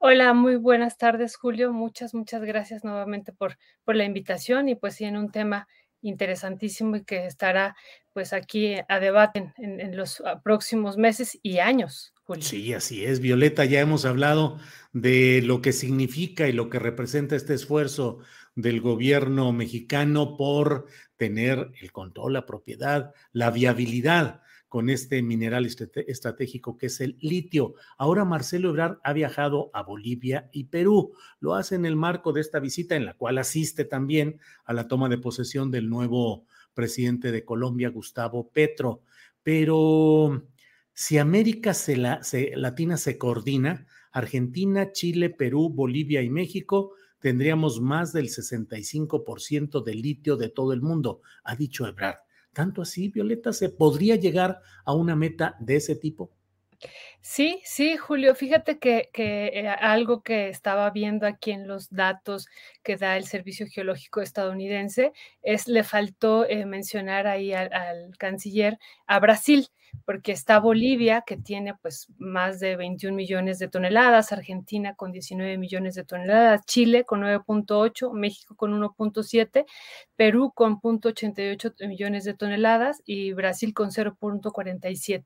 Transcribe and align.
Hola, 0.00 0.32
muy 0.32 0.54
buenas 0.54 0.96
tardes, 0.96 1.34
Julio. 1.34 1.72
Muchas, 1.72 2.14
muchas 2.14 2.42
gracias 2.42 2.84
nuevamente 2.84 3.32
por, 3.32 3.58
por 3.82 3.96
la 3.96 4.04
invitación 4.04 4.68
y 4.68 4.76
pues 4.76 4.94
sí, 4.94 5.04
en 5.04 5.16
un 5.16 5.32
tema 5.32 5.66
interesantísimo 6.02 6.94
y 6.94 7.04
que 7.04 7.26
estará 7.26 7.74
pues 8.12 8.32
aquí 8.32 8.76
a 8.88 9.00
debate 9.00 9.52
en, 9.56 9.80
en 9.80 9.96
los 9.96 10.22
ah, 10.24 10.40
próximos 10.40 10.96
meses 10.96 11.36
y 11.42 11.58
años. 11.58 12.14
Julio. 12.22 12.44
Sí, 12.44 12.72
así 12.74 13.04
es, 13.04 13.18
Violeta. 13.18 13.64
Ya 13.64 13.80
hemos 13.80 14.04
hablado 14.04 14.60
de 14.92 15.42
lo 15.42 15.60
que 15.62 15.72
significa 15.72 16.46
y 16.46 16.52
lo 16.52 16.70
que 16.70 16.78
representa 16.78 17.34
este 17.34 17.54
esfuerzo 17.54 18.20
del 18.54 18.80
gobierno 18.80 19.50
mexicano 19.50 20.36
por 20.36 20.86
tener 21.16 21.72
el 21.80 21.90
control, 21.90 22.34
la 22.34 22.46
propiedad, 22.46 23.12
la 23.32 23.50
viabilidad 23.50 24.42
con 24.68 24.90
este 24.90 25.22
mineral 25.22 25.66
estratégico 25.66 26.76
que 26.76 26.86
es 26.86 27.00
el 27.00 27.16
litio. 27.20 27.74
Ahora 27.96 28.24
Marcelo 28.24 28.70
Ebrard 28.70 28.98
ha 29.02 29.12
viajado 29.12 29.70
a 29.72 29.82
Bolivia 29.82 30.50
y 30.52 30.64
Perú. 30.64 31.14
Lo 31.40 31.54
hace 31.54 31.74
en 31.74 31.86
el 31.86 31.96
marco 31.96 32.32
de 32.32 32.42
esta 32.42 32.60
visita 32.60 32.94
en 32.94 33.06
la 33.06 33.14
cual 33.14 33.38
asiste 33.38 33.84
también 33.84 34.40
a 34.64 34.72
la 34.72 34.86
toma 34.86 35.08
de 35.08 35.18
posesión 35.18 35.70
del 35.70 35.88
nuevo 35.88 36.44
presidente 36.74 37.32
de 37.32 37.44
Colombia, 37.44 37.88
Gustavo 37.88 38.50
Petro. 38.50 39.02
Pero 39.42 40.44
si 40.92 41.18
América 41.18 41.74
se 41.74 41.96
la, 41.96 42.22
se, 42.22 42.52
Latina 42.54 42.96
se 42.96 43.18
coordina, 43.18 43.86
Argentina, 44.12 44.92
Chile, 44.92 45.30
Perú, 45.30 45.70
Bolivia 45.70 46.22
y 46.22 46.28
México, 46.30 46.92
tendríamos 47.20 47.80
más 47.80 48.12
del 48.12 48.28
65% 48.28 49.82
del 49.82 50.02
litio 50.02 50.36
de 50.36 50.48
todo 50.48 50.72
el 50.72 50.82
mundo, 50.82 51.20
ha 51.44 51.56
dicho 51.56 51.86
Ebrard. 51.86 52.18
Tanto 52.52 52.82
así, 52.82 53.08
Violeta, 53.08 53.52
¿se 53.52 53.68
podría 53.68 54.16
llegar 54.16 54.60
a 54.84 54.94
una 54.94 55.14
meta 55.14 55.56
de 55.60 55.76
ese 55.76 55.96
tipo? 55.96 56.32
Sí, 57.20 57.60
sí, 57.64 57.96
Julio, 57.96 58.34
fíjate 58.34 58.78
que, 58.78 59.10
eh, 59.12 59.68
algo 59.68 60.22
que 60.22 60.48
estaba 60.48 60.88
viendo 60.90 61.26
aquí 61.26 61.50
en 61.50 61.66
los 61.66 61.90
datos 61.90 62.48
que 62.82 62.96
da 62.96 63.16
el 63.16 63.24
Servicio 63.24 63.66
Geológico 63.68 64.20
estadounidense 64.20 65.12
es 65.42 65.66
le 65.66 65.82
faltó 65.82 66.48
eh, 66.48 66.64
mencionar 66.64 67.26
ahí 67.26 67.52
al, 67.52 67.70
canciller 68.18 68.78
a 69.06 69.18
Brasil 69.18 69.68
porque 70.04 70.32
está 70.32 70.58
Bolivia, 70.58 71.22
que 71.26 71.36
tiene 71.36 71.74
pues 71.74 72.08
más 72.18 72.60
de 72.60 72.76
21 72.76 73.14
millones 73.14 73.58
de 73.58 73.68
toneladas, 73.68 74.32
Argentina 74.32 74.94
con 74.94 75.12
19 75.12 75.58
millones 75.58 75.94
de 75.94 76.04
toneladas, 76.04 76.64
Chile 76.66 77.04
con 77.04 77.22
9.8, 77.22 78.12
México 78.12 78.54
con 78.56 78.72
1.7, 78.80 79.66
Perú 80.16 80.52
con 80.54 80.80
0.88 80.80 81.86
millones 81.88 82.24
de 82.24 82.34
toneladas 82.34 83.02
y 83.04 83.32
Brasil 83.32 83.74
con 83.74 83.90
0.47. 83.90 85.24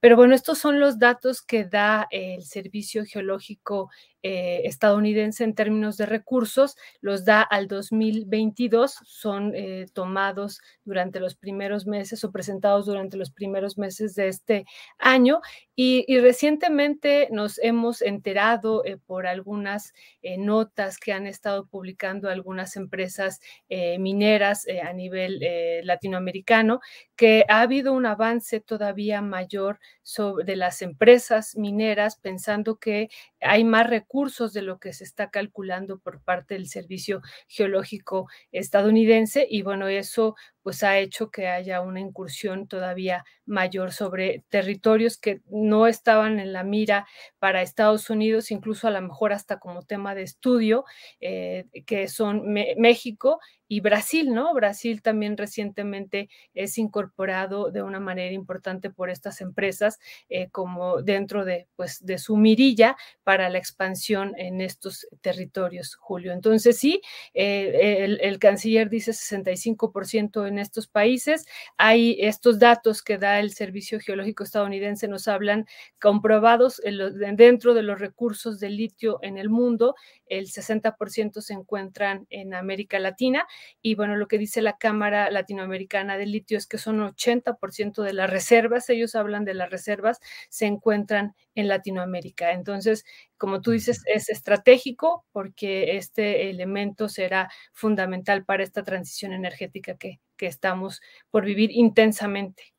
Pero 0.00 0.16
bueno, 0.16 0.34
estos 0.34 0.58
son 0.58 0.80
los 0.80 0.98
datos 0.98 1.42
que 1.42 1.64
da 1.64 2.06
el 2.10 2.44
Servicio 2.44 3.04
Geológico 3.04 3.90
eh, 4.28 4.66
estadounidense 4.66 5.44
en 5.44 5.54
términos 5.54 5.96
de 5.98 6.04
recursos, 6.04 6.76
los 7.00 7.24
da 7.24 7.42
al 7.42 7.68
2022, 7.68 8.96
son 9.04 9.52
eh, 9.54 9.86
tomados 9.92 10.60
durante 10.84 11.20
los 11.20 11.36
primeros 11.36 11.86
meses 11.86 12.24
o 12.24 12.32
presentados 12.32 12.86
durante 12.86 13.16
los 13.16 13.30
primeros 13.30 13.78
meses 13.78 13.95
de 13.98 14.28
este 14.28 14.66
año 14.98 15.40
y, 15.78 16.06
recientemente 16.20 17.28
nos 17.30 17.58
hemos 17.58 18.00
enterado 18.00 18.82
eh, 18.86 18.96
por 18.96 19.26
algunas 19.26 19.92
eh, 20.22 20.38
notas 20.38 20.96
que 20.98 21.12
han 21.12 21.26
estado 21.26 21.66
publicando 21.66 22.30
algunas 22.30 22.76
empresas 22.76 23.40
eh, 23.68 23.98
mineras 23.98 24.66
a 24.82 24.92
nivel 24.94 25.40
latinoamericano 25.84 26.80
que 27.14 27.44
ha 27.48 27.60
habido 27.60 27.92
un 27.92 28.06
avance 28.06 28.60
todavía 28.60 29.20
mayor 29.20 29.78
sobre 30.02 30.56
las 30.56 30.80
empresas 30.80 31.56
mineras 31.56 32.16
pensando 32.16 32.78
que 32.78 33.10
hay 33.40 33.64
más 33.64 33.88
recursos 33.88 34.54
de 34.54 34.62
lo 34.62 34.78
que 34.78 34.94
se 34.94 35.04
está 35.04 35.30
calculando 35.30 35.98
por 35.98 36.22
parte 36.22 36.54
del 36.54 36.68
Servicio 36.68 37.20
Geológico 37.48 38.28
estadounidense. 38.50 39.46
Y 39.48 39.62
bueno, 39.62 39.88
eso 39.88 40.36
pues 40.62 40.82
ha 40.82 40.98
hecho 40.98 41.30
que 41.30 41.46
haya 41.46 41.80
una 41.80 42.00
incursión 42.00 42.66
todavía 42.66 43.24
mayor 43.44 43.92
sobre 43.92 44.44
territorios 44.48 45.16
que 45.16 45.40
estaban 45.86 46.38
en 46.40 46.52
la 46.52 46.62
mira 46.64 47.06
para 47.38 47.62
Estados 47.62 48.10
Unidos, 48.10 48.50
incluso 48.50 48.88
a 48.88 48.90
lo 48.90 49.00
mejor 49.02 49.32
hasta 49.32 49.58
como 49.58 49.82
tema 49.82 50.14
de 50.14 50.22
estudio, 50.22 50.84
eh, 51.20 51.66
que 51.86 52.08
son 52.08 52.42
México 52.52 53.40
y 53.68 53.80
Brasil, 53.80 54.32
¿no? 54.32 54.54
Brasil 54.54 55.02
también 55.02 55.36
recientemente 55.36 56.28
es 56.54 56.78
incorporado 56.78 57.70
de 57.70 57.82
una 57.82 58.00
manera 58.00 58.32
importante 58.32 58.90
por 58.90 59.10
estas 59.10 59.40
empresas 59.40 59.98
eh, 60.28 60.48
como 60.50 61.02
dentro 61.02 61.44
de, 61.44 61.66
pues, 61.76 62.04
de 62.04 62.18
su 62.18 62.36
mirilla 62.36 62.96
para 63.24 63.48
la 63.48 63.58
expansión 63.58 64.34
en 64.36 64.60
estos 64.60 65.06
territorios, 65.20 65.96
Julio. 65.96 66.32
Entonces, 66.32 66.78
sí, 66.78 67.00
eh, 67.34 68.18
el, 68.20 68.38
canciller 68.38 68.90
dice 68.90 69.12
65% 69.12 70.46
en 70.46 70.58
estos 70.58 70.86
países. 70.86 71.46
Hay 71.76 72.16
estos 72.20 72.58
datos 72.58 73.02
que 73.02 73.18
da 73.18 73.40
el 73.40 73.52
Servicio 73.52 73.98
Geológico 73.98 74.44
estadounidense, 74.44 75.08
nos 75.08 75.26
hablan 75.26 75.66
comprobados 76.00 76.80
en 76.84 77.36
dentro 77.36 77.74
de 77.74 77.82
los 77.82 77.98
recursos 77.98 78.60
de 78.60 78.70
litio 78.70 79.18
en 79.22 79.38
el 79.38 79.48
mundo, 79.48 79.94
el 80.26 80.46
60% 80.46 81.40
se 81.40 81.54
encuentran 81.54 82.26
en 82.30 82.54
América 82.54 82.98
Latina 82.98 83.46
y 83.82 83.94
bueno, 83.94 84.16
lo 84.16 84.28
que 84.28 84.38
dice 84.38 84.62
la 84.62 84.76
Cámara 84.78 85.30
Latinoamericana 85.30 86.16
de 86.16 86.26
Litio 86.26 86.58
es 86.58 86.66
que 86.66 86.78
son 86.78 87.00
80% 87.00 88.02
de 88.02 88.12
las 88.12 88.30
reservas, 88.30 88.88
ellos 88.90 89.14
hablan 89.14 89.44
de 89.44 89.54
las 89.54 89.70
reservas, 89.70 90.20
se 90.48 90.66
encuentran 90.66 91.34
en 91.54 91.68
Latinoamérica. 91.68 92.52
Entonces, 92.52 93.04
como 93.36 93.60
tú 93.60 93.72
dices, 93.72 94.02
es 94.06 94.28
estratégico 94.28 95.24
porque 95.32 95.96
este 95.96 96.50
elemento 96.50 97.08
será 97.08 97.50
fundamental 97.72 98.44
para 98.44 98.62
esta 98.62 98.82
transición 98.82 99.32
energética 99.32 99.96
que, 99.96 100.20
que 100.36 100.46
estamos 100.46 101.00
por 101.30 101.44
vivir 101.44 101.70
intensamente. 101.72 102.74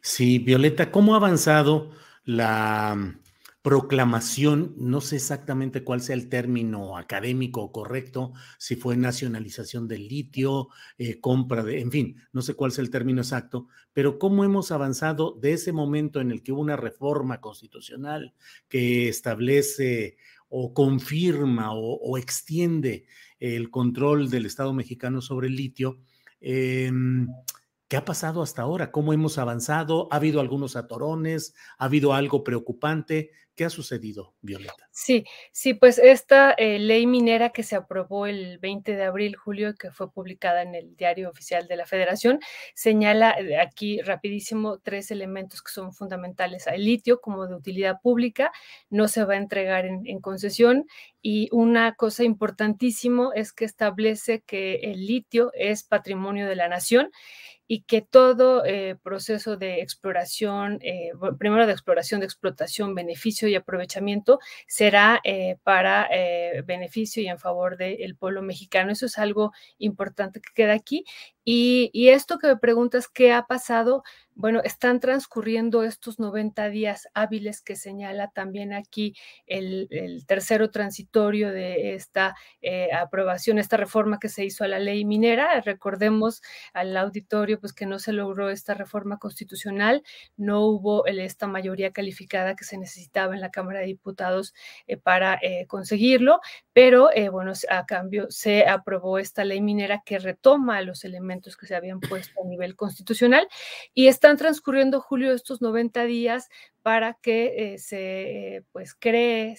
Sí, 0.00 0.38
Violeta, 0.38 0.90
¿cómo 0.90 1.14
ha 1.14 1.18
avanzado 1.18 1.92
la 2.24 2.96
proclamación, 3.66 4.74
no 4.76 5.00
sé 5.00 5.16
exactamente 5.16 5.82
cuál 5.82 6.00
sea 6.00 6.14
el 6.14 6.28
término 6.28 6.96
académico 6.96 7.72
correcto, 7.72 8.32
si 8.58 8.76
fue 8.76 8.96
nacionalización 8.96 9.88
del 9.88 10.06
litio, 10.06 10.68
eh, 10.98 11.18
compra 11.18 11.64
de, 11.64 11.80
en 11.80 11.90
fin, 11.90 12.16
no 12.32 12.42
sé 12.42 12.54
cuál 12.54 12.70
es 12.70 12.78
el 12.78 12.90
término 12.90 13.22
exacto, 13.22 13.66
pero 13.92 14.20
cómo 14.20 14.44
hemos 14.44 14.70
avanzado 14.70 15.36
de 15.42 15.54
ese 15.54 15.72
momento 15.72 16.20
en 16.20 16.30
el 16.30 16.44
que 16.44 16.52
hubo 16.52 16.60
una 16.60 16.76
reforma 16.76 17.40
constitucional 17.40 18.34
que 18.68 19.08
establece 19.08 20.16
o 20.48 20.72
confirma 20.72 21.72
o, 21.72 22.18
extiende 22.18 23.06
el 23.40 23.70
control 23.70 24.30
del 24.30 24.46
Estado 24.46 24.72
mexicano 24.74 25.20
sobre 25.20 25.48
el 25.48 25.56
litio. 25.56 25.98
Eh, 26.40 26.92
¿Qué 27.88 27.96
ha 27.96 28.04
pasado 28.04 28.42
hasta 28.42 28.62
ahora? 28.62 28.90
¿Cómo 28.90 29.12
hemos 29.12 29.38
avanzado? 29.38 30.08
¿Ha 30.10 30.16
habido 30.16 30.40
algunos 30.40 30.74
atorones? 30.74 31.54
¿Ha 31.78 31.84
habido 31.84 32.14
algo 32.14 32.42
preocupante? 32.42 33.30
¿Qué 33.56 33.64
ha 33.64 33.70
sucedido, 33.70 34.34
Violeta? 34.42 34.86
Sí, 34.90 35.24
sí, 35.50 35.72
pues 35.72 35.98
esta 35.98 36.52
eh, 36.52 36.78
ley 36.78 37.06
minera 37.06 37.50
que 37.50 37.62
se 37.62 37.74
aprobó 37.74 38.26
el 38.26 38.58
20 38.58 38.94
de 38.94 39.02
abril, 39.02 39.34
julio, 39.34 39.74
que 39.74 39.90
fue 39.90 40.12
publicada 40.12 40.60
en 40.60 40.74
el 40.74 40.94
Diario 40.94 41.30
Oficial 41.30 41.66
de 41.66 41.76
la 41.76 41.86
Federación, 41.86 42.38
señala 42.74 43.30
eh, 43.30 43.58
aquí 43.58 44.02
rapidísimo 44.02 44.78
tres 44.80 45.10
elementos 45.10 45.62
que 45.62 45.72
son 45.72 45.94
fundamentales. 45.94 46.66
El 46.66 46.84
litio 46.84 47.18
como 47.22 47.46
de 47.46 47.54
utilidad 47.54 47.98
pública 48.02 48.52
no 48.90 49.08
se 49.08 49.24
va 49.24 49.34
a 49.34 49.38
entregar 49.38 49.86
en, 49.86 50.06
en 50.06 50.20
concesión 50.20 50.84
y 51.28 51.48
una 51.50 51.96
cosa 51.96 52.22
importantísimo 52.22 53.32
es 53.32 53.52
que 53.52 53.64
establece 53.64 54.42
que 54.42 54.76
el 54.84 55.06
litio 55.06 55.50
es 55.54 55.82
patrimonio 55.82 56.46
de 56.46 56.54
la 56.54 56.68
nación 56.68 57.10
y 57.66 57.82
que 57.82 58.00
todo 58.00 58.64
eh, 58.64 58.94
proceso 59.02 59.56
de 59.56 59.80
exploración, 59.80 60.78
eh, 60.82 61.10
primero 61.36 61.66
de 61.66 61.72
exploración, 61.72 62.20
de 62.20 62.26
explotación, 62.26 62.94
beneficio 62.94 63.48
y 63.48 63.56
aprovechamiento 63.56 64.38
será 64.68 65.20
eh, 65.24 65.56
para 65.64 66.08
beneficio 66.64 67.20
y 67.24 67.26
en 67.26 67.40
favor 67.40 67.76
del 67.76 68.14
pueblo 68.14 68.40
mexicano. 68.42 68.92
Eso 68.92 69.06
es 69.06 69.18
algo 69.18 69.50
importante 69.78 70.40
que 70.40 70.52
queda 70.54 70.74
aquí. 70.74 71.04
Y, 71.46 71.90
y 71.94 72.08
esto 72.08 72.38
que 72.38 72.48
me 72.48 72.56
preguntas, 72.56 73.08
¿qué 73.08 73.32
ha 73.32 73.46
pasado? 73.46 74.02
bueno, 74.36 74.60
están 74.62 75.00
transcurriendo 75.00 75.82
estos 75.82 76.18
90 76.18 76.68
días 76.68 77.08
hábiles 77.14 77.62
que 77.62 77.74
señala 77.74 78.28
también 78.28 78.74
aquí 78.74 79.14
el, 79.46 79.88
tercero 80.26 80.70
transitorio 80.70 81.50
de 81.50 81.94
esta 81.94 82.36
eh, 82.60 82.92
aprobación, 82.92 83.58
esta 83.58 83.78
reforma 83.78 84.18
que 84.18 84.28
se 84.28 84.44
hizo 84.44 84.62
a 84.62 84.68
la 84.68 84.78
ley 84.78 85.06
minera. 85.06 85.58
Recordemos 85.62 86.42
al 86.74 86.94
auditorio 86.98 87.58
pues 87.58 87.72
que 87.72 87.86
no 87.86 87.98
se 87.98 88.12
logró 88.12 88.50
esta 88.50 88.74
reforma 88.74 89.18
constitucional, 89.18 90.02
no 90.36 90.66
hubo 90.66 91.06
esta 91.06 91.46
mayoría 91.46 91.92
calificada 91.92 92.56
que 92.56 92.64
se 92.64 92.76
necesitaba 92.76 93.34
en 93.34 93.40
la 93.40 93.50
Cámara 93.50 93.80
de 93.80 93.86
Diputados 93.86 94.52
eh, 94.86 94.98
para 94.98 95.38
eh, 95.40 95.66
conseguirlo, 95.66 96.40
pero 96.74 97.08
bueno, 97.32 97.52
a 97.70 97.86
cambio 97.86 98.26
se 98.28 98.66
aprobó 98.66 99.18
esta 99.18 99.44
ley 99.44 99.62
minera 99.62 100.02
que 100.04 100.18
retoma 100.18 100.82
los 100.82 101.04
elementos 101.04 101.35
que 101.56 101.66
se 101.66 101.74
habían 101.74 102.00
puesto 102.00 102.42
a 102.42 102.46
nivel 102.46 102.76
constitucional 102.76 103.48
y 103.94 104.08
están 104.08 104.36
transcurriendo, 104.36 105.00
Julio, 105.00 105.32
estos 105.32 105.60
90 105.60 106.04
días 106.04 106.48
para 106.86 107.14
que 107.14 107.74
eh, 107.74 107.78
se 107.78 108.64
pues 108.70 108.94
cree 108.94 109.56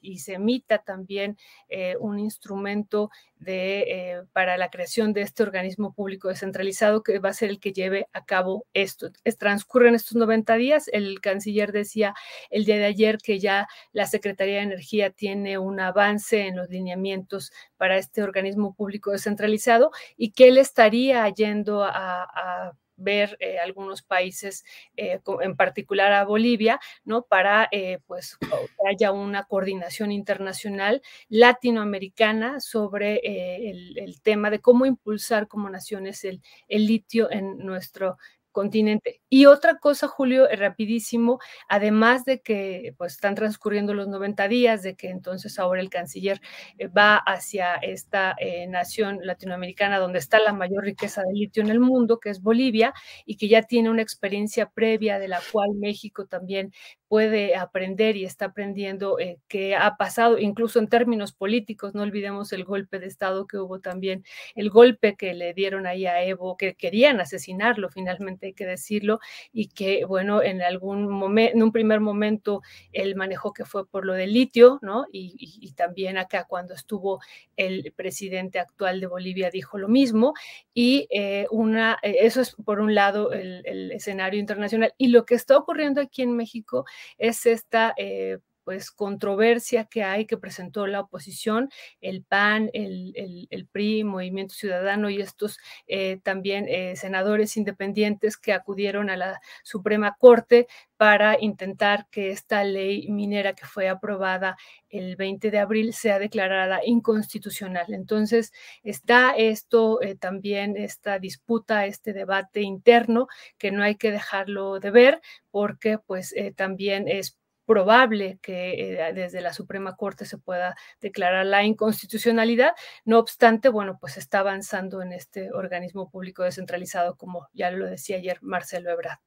y 0.00 0.18
se 0.20 0.34
emita 0.34 0.78
también 0.78 1.36
eh, 1.68 1.96
un 1.98 2.20
instrumento 2.20 3.10
de, 3.34 3.80
eh, 3.80 4.22
para 4.32 4.56
la 4.56 4.70
creación 4.70 5.12
de 5.12 5.22
este 5.22 5.42
organismo 5.42 5.92
público 5.92 6.28
descentralizado 6.28 7.02
que 7.02 7.18
va 7.18 7.30
a 7.30 7.32
ser 7.32 7.50
el 7.50 7.58
que 7.58 7.72
lleve 7.72 8.06
a 8.12 8.24
cabo 8.24 8.66
esto. 8.72 9.10
transcurren 9.36 9.96
estos 9.96 10.14
90 10.14 10.54
días. 10.54 10.88
El 10.92 11.20
canciller 11.20 11.72
decía 11.72 12.14
el 12.50 12.66
día 12.66 12.76
de 12.76 12.84
ayer 12.84 13.18
que 13.18 13.40
ya 13.40 13.66
la 13.90 14.06
Secretaría 14.06 14.58
de 14.58 14.62
Energía 14.62 15.10
tiene 15.10 15.58
un 15.58 15.80
avance 15.80 16.46
en 16.46 16.54
los 16.54 16.68
lineamientos 16.68 17.50
para 17.76 17.98
este 17.98 18.22
organismo 18.22 18.76
público 18.76 19.10
descentralizado 19.10 19.90
y 20.16 20.30
que 20.30 20.46
él 20.46 20.58
estaría 20.58 21.28
yendo 21.30 21.82
a 21.82 22.76
ver 22.98 23.36
eh, 23.40 23.58
algunos 23.58 24.02
países, 24.02 24.64
eh, 24.96 25.20
en 25.40 25.56
particular 25.56 26.12
a 26.12 26.24
Bolivia, 26.24 26.78
¿no? 27.04 27.22
Para 27.22 27.68
eh, 27.72 28.00
pues 28.06 28.36
que 28.36 28.48
haya 28.88 29.12
una 29.12 29.44
coordinación 29.44 30.12
internacional 30.12 31.00
latinoamericana 31.28 32.60
sobre 32.60 33.20
el, 33.24 34.20
tema 34.22 34.50
de 34.50 34.60
cómo 34.60 34.84
impulsar 34.84 35.46
como 35.46 35.70
naciones 35.70 36.24
el, 36.24 36.42
el 36.66 36.86
litio 36.86 37.30
en 37.30 37.58
nuestro 37.58 38.18
continente. 38.58 39.20
Y 39.28 39.46
otra 39.46 39.78
cosa, 39.78 40.08
Julio, 40.08 40.48
rapidísimo, 40.50 41.38
además 41.68 42.24
de 42.24 42.40
que 42.40 42.92
pues 42.98 43.12
están 43.12 43.36
transcurriendo 43.36 43.94
los 43.94 44.08
90 44.08 44.48
días, 44.48 44.82
de 44.82 44.96
que 44.96 45.10
entonces 45.10 45.60
ahora 45.60 45.80
el 45.80 45.90
canciller 45.90 46.40
eh, 46.76 46.88
va 46.88 47.18
hacia 47.18 47.76
esta 47.76 48.34
eh, 48.40 48.66
nación 48.66 49.20
latinoamericana 49.22 50.00
donde 50.00 50.18
está 50.18 50.40
la 50.40 50.52
mayor 50.52 50.82
riqueza 50.82 51.22
de 51.22 51.34
litio 51.34 51.62
en 51.62 51.70
el 51.70 51.78
mundo, 51.78 52.18
que 52.18 52.30
es 52.30 52.42
Bolivia, 52.42 52.92
y 53.24 53.36
que 53.36 53.46
ya 53.46 53.62
tiene 53.62 53.90
una 53.90 54.02
experiencia 54.02 54.68
previa 54.68 55.20
de 55.20 55.28
la 55.28 55.40
cual 55.52 55.70
México 55.76 56.26
también 56.26 56.72
puede 57.08 57.56
aprender 57.56 58.16
y 58.16 58.24
está 58.24 58.46
aprendiendo 58.46 59.18
eh, 59.18 59.38
qué 59.48 59.74
ha 59.74 59.96
pasado, 59.96 60.38
incluso 60.38 60.78
en 60.78 60.88
términos 60.88 61.32
políticos, 61.32 61.94
no 61.94 62.02
olvidemos 62.02 62.52
el 62.52 62.64
golpe 62.64 62.98
de 62.98 63.06
Estado 63.06 63.46
que 63.46 63.56
hubo 63.58 63.80
también, 63.80 64.24
el 64.54 64.68
golpe 64.70 65.16
que 65.16 65.32
le 65.34 65.54
dieron 65.54 65.86
ahí 65.86 66.06
a 66.06 66.22
Evo, 66.22 66.56
que 66.56 66.74
querían 66.74 67.20
asesinarlo 67.20 67.88
finalmente, 67.88 68.46
hay 68.46 68.52
que 68.52 68.66
decirlo, 68.66 69.20
y 69.52 69.68
que, 69.68 70.04
bueno, 70.04 70.42
en 70.42 70.60
algún 70.60 71.08
momento, 71.08 71.56
en 71.56 71.62
un 71.62 71.72
primer 71.72 72.00
momento, 72.00 72.60
el 72.92 73.16
manejo 73.16 73.52
que 73.52 73.64
fue 73.64 73.86
por 73.86 74.04
lo 74.04 74.12
del 74.12 74.32
litio, 74.34 74.78
¿no? 74.82 75.06
Y, 75.10 75.72
también 75.76 76.18
acá 76.18 76.44
cuando 76.48 76.74
estuvo 76.74 77.20
el 77.56 77.92
presidente 77.94 78.58
actual 78.58 79.00
de 79.00 79.06
Bolivia 79.06 79.48
dijo 79.50 79.78
lo 79.78 79.88
mismo, 79.88 80.34
y 80.74 81.06
eh, 81.10 81.46
una, 81.50 81.98
eh, 82.02 82.16
eso 82.20 82.40
es 82.40 82.56
por 82.64 82.80
un 82.80 82.94
lado 82.94 83.32
el 83.32 83.92
escenario 83.92 84.40
internacional, 84.40 84.92
y 84.98 85.08
lo 85.08 85.24
que 85.24 85.34
está 85.36 85.56
ocurriendo 85.56 86.00
aquí 86.00 86.22
en 86.22 86.36
México 86.36 86.84
es 87.18 87.46
esta 87.46 87.94
eh, 87.96 88.38
pues 88.68 88.90
controversia 88.90 89.86
que 89.86 90.04
hay 90.04 90.26
que 90.26 90.36
presentó 90.36 90.86
la 90.86 91.00
oposición, 91.00 91.70
el 92.02 92.22
PAN, 92.22 92.68
el, 92.74 93.66
PRI, 93.72 94.04
Movimiento 94.04 94.52
Ciudadano 94.54 95.08
y 95.08 95.22
estos 95.22 95.58
eh, 95.86 96.20
también 96.22 96.66
eh, 96.68 96.94
senadores 96.94 97.56
independientes 97.56 98.36
que 98.36 98.52
acudieron 98.52 99.08
a 99.08 99.16
la 99.16 99.40
Suprema 99.62 100.18
Corte 100.20 100.66
para 100.98 101.40
intentar 101.40 102.08
que 102.10 102.30
esta 102.30 102.62
ley 102.62 103.08
minera 103.08 103.54
que 103.54 103.64
fue 103.64 103.88
aprobada 103.88 104.58
el 104.90 105.16
20 105.16 105.50
de 105.50 105.58
abril 105.60 105.94
sea 105.94 106.18
declarada 106.18 106.80
inconstitucional. 106.84 107.94
Entonces, 107.94 108.52
está 108.82 109.30
esto 109.34 109.98
también, 110.20 110.76
esta 110.76 111.18
disputa, 111.18 111.86
este 111.86 112.12
debate 112.12 112.60
interno 112.60 113.28
que 113.56 113.70
no 113.70 113.82
hay 113.82 113.94
que 113.94 114.10
dejarlo 114.10 114.78
de 114.78 114.90
ver 114.90 115.20
porque 115.50 115.98
pues 115.98 116.34
también 116.56 117.08
es 117.08 117.37
probable 117.68 118.38
que 118.40 118.94
eh, 118.94 119.12
desde 119.12 119.42
la 119.42 119.52
Suprema 119.52 119.94
Corte 119.94 120.24
se 120.24 120.38
pueda 120.38 120.74
declarar 121.02 121.44
la 121.44 121.64
inconstitucionalidad. 121.64 122.72
No 123.04 123.18
obstante, 123.18 123.68
bueno, 123.68 123.98
pues 124.00 124.16
está 124.16 124.38
avanzando 124.38 125.02
en 125.02 125.12
este 125.12 125.52
organismo 125.52 126.10
público 126.10 126.42
descentralizado, 126.42 127.16
como 127.16 127.46
ya 127.52 127.70
lo 127.70 127.84
decía 127.84 128.16
ayer 128.16 128.38
Marcelo 128.40 128.90
Ebrard. 128.90 129.18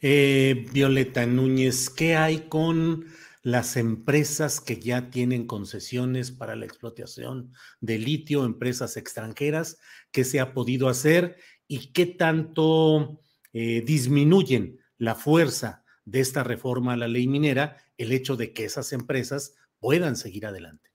Eh, 0.00 0.66
Violeta 0.72 1.26
Núñez, 1.26 1.90
¿qué 1.90 2.14
hay 2.14 2.48
con 2.48 3.06
las 3.42 3.76
empresas 3.76 4.60
que 4.60 4.78
ya 4.78 5.10
tienen 5.10 5.46
concesiones 5.46 6.30
para 6.30 6.54
la 6.54 6.66
explotación 6.66 7.52
de 7.80 7.98
litio, 7.98 8.44
empresas 8.44 8.96
extranjeras? 8.96 9.78
¿Qué 10.12 10.22
se 10.22 10.38
ha 10.38 10.54
podido 10.54 10.88
hacer 10.88 11.36
y 11.66 11.92
qué 11.92 12.06
tanto 12.06 13.20
eh, 13.52 13.82
disminuyen 13.84 14.78
la 14.98 15.16
fuerza 15.16 15.84
de 16.10 16.20
esta 16.20 16.42
reforma 16.42 16.94
a 16.94 16.96
la 16.96 17.06
ley 17.06 17.26
minera 17.26 17.76
el 17.98 18.12
hecho 18.12 18.36
de 18.36 18.52
que 18.52 18.64
esas 18.64 18.92
empresas 18.92 19.54
puedan 19.78 20.16
seguir 20.16 20.46
adelante? 20.46 20.90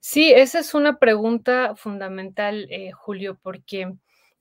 Sí, 0.00 0.32
esa 0.32 0.58
es 0.58 0.74
una 0.74 0.98
pregunta 0.98 1.76
fundamental, 1.76 2.66
eh, 2.70 2.90
Julio, 2.90 3.38
porque 3.40 3.92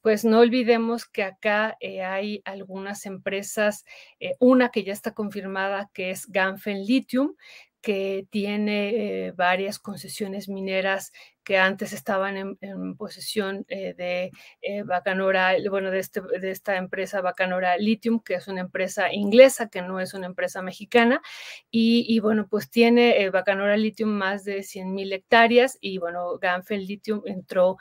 pues 0.01 0.25
no 0.25 0.39
olvidemos 0.39 1.05
que 1.05 1.21
acá 1.21 1.77
eh, 1.79 2.01
hay 2.01 2.41
algunas 2.45 3.05
empresas, 3.05 3.85
eh, 4.19 4.33
una 4.39 4.69
que 4.69 4.83
ya 4.83 4.93
está 4.93 5.13
confirmada 5.13 5.91
que 5.93 6.09
es 6.09 6.25
Ganfen 6.25 6.83
Lithium, 6.83 7.35
que 7.81 8.25
tiene 8.31 9.31
varias 9.35 9.79
concesiones 9.79 10.49
mineras 10.49 11.11
que 11.43 11.57
antes 11.57 11.93
estaban 11.93 12.37
en, 12.37 12.95
posesión 12.95 13.65
eh, 13.67 13.93
de 13.95 14.31
eh, 14.61 14.83
Bacanora, 14.83 15.55
bueno, 15.69 15.91
de, 15.91 15.99
este, 15.99 16.21
de 16.21 16.51
esta 16.51 16.77
empresa 16.77 17.21
Bacanora 17.21 17.77
Lithium, 17.77 18.19
que 18.19 18.35
es 18.35 18.47
una 18.47 18.61
empresa 18.61 19.11
inglesa, 19.11 19.69
que 19.69 19.81
no 19.81 19.99
es 19.99 20.13
una 20.13 20.27
empresa 20.27 20.61
mexicana, 20.61 21.21
y, 21.69 22.19
bueno, 22.19 22.47
pues 22.47 22.69
tiene 22.69 23.21
eh, 23.21 23.29
Bacanora 23.29 23.77
Lithium 23.77 24.09
más 24.09 24.43
de 24.43 24.63
100 24.63 24.93
mil 24.93 25.13
hectáreas, 25.13 25.77
y 25.81 25.97
bueno, 25.97 26.37
Ganfel 26.37 26.85
Lithium 26.85 27.21
entró 27.25 27.77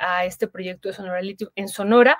a 0.00 0.24
este 0.24 0.48
proyecto 0.48 0.88
de 0.88 0.94
Sonora 0.94 1.22
Lithium 1.22 1.50
en 1.54 1.68
Sonora, 1.68 2.18